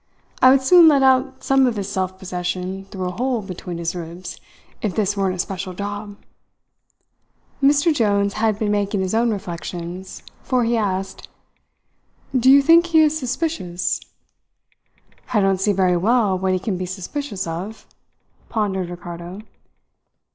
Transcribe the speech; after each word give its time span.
"I 0.41 0.49
would 0.49 0.63
soon 0.63 0.87
let 0.87 1.03
out 1.03 1.43
some 1.43 1.67
of 1.67 1.75
his 1.75 1.87
self 1.91 2.17
possession 2.17 2.85
through 2.85 3.05
a 3.05 3.11
hole 3.11 3.43
between 3.43 3.77
his 3.77 3.93
ribs, 3.93 4.39
if 4.81 4.95
this 4.95 5.15
weren't 5.15 5.35
a 5.35 5.37
special 5.37 5.75
job!" 5.75 6.17
Mr 7.61 7.93
Jones 7.93 8.33
had 8.33 8.57
been 8.57 8.71
making 8.71 9.01
his 9.01 9.13
own 9.13 9.29
reflections, 9.29 10.23
for 10.41 10.63
he 10.63 10.75
asked: 10.75 11.27
"Do 12.35 12.49
you 12.49 12.63
think 12.63 12.87
he 12.87 13.01
is 13.01 13.15
suspicious?" 13.15 14.01
"I 15.35 15.39
don't 15.39 15.61
see 15.61 15.71
very 15.71 15.97
well 15.97 16.35
what 16.35 16.53
he 16.53 16.57
can 16.57 16.77
be 16.79 16.87
suspicious 16.87 17.45
of," 17.45 17.85
pondered 18.49 18.89
Ricardo. 18.89 19.41